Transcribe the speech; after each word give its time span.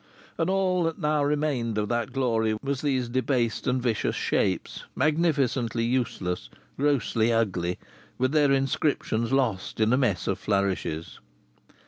And 0.35 0.49
all 0.49 0.81
that 0.85 0.97
now 0.97 1.23
remained 1.23 1.77
of 1.77 1.87
that 1.89 2.11
glory 2.11 2.57
was 2.63 2.81
these 2.81 3.07
debased 3.07 3.67
and 3.67 3.79
vicious 3.79 4.15
shapes, 4.15 4.85
magnificently 4.95 5.83
useless, 5.83 6.49
grossly 6.75 7.31
ugly, 7.31 7.77
with 8.17 8.31
their 8.31 8.51
inscriptions 8.51 9.31
lost 9.31 9.79
in 9.79 9.93
a 9.93 9.97
mess 9.97 10.25
of 10.25 10.39
flourishes. 10.39 11.19